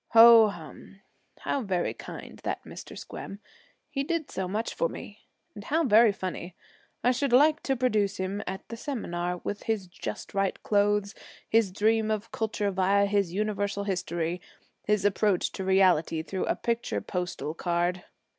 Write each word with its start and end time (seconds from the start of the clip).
Ho, 0.13 0.47
hum! 0.47 1.01
How 1.41 1.61
very 1.61 1.93
kind, 1.93 2.39
that 2.43 2.63
Mr. 2.63 2.97
Squem, 2.97 3.37
he 3.87 4.03
did 4.03 4.31
so 4.31 4.47
much 4.47 4.73
for 4.73 4.89
me, 4.89 5.19
and 5.53 5.63
how 5.65 5.83
very 5.83 6.11
funny! 6.11 6.55
I 7.03 7.11
should 7.11 7.31
like 7.31 7.61
to 7.61 7.75
produce 7.75 8.17
him 8.17 8.41
at 8.47 8.67
the 8.69 8.77
seminar 8.77 9.37
with 9.43 9.61
his 9.61 9.85
just 9.85 10.33
right 10.33 10.59
clothes, 10.63 11.13
his 11.47 11.71
dream 11.71 12.09
of 12.09 12.31
culture 12.31 12.71
via 12.71 13.05
his 13.05 13.31
Universal 13.31 13.83
History, 13.83 14.41
his 14.85 15.05
approach 15.05 15.51
to 15.51 15.63
reality 15.63 16.23
through 16.23 16.45
a 16.45 16.55
picture 16.55 16.99
postal 16.99 17.53
card!' 17.53 18.03